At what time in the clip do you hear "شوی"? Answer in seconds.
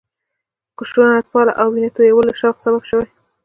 2.89-3.07